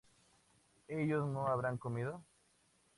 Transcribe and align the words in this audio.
ellos 0.87 1.27
no 1.29 1.47
habrán 1.47 1.77
comido 1.77 2.23